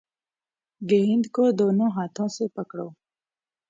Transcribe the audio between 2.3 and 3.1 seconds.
سے پکڑو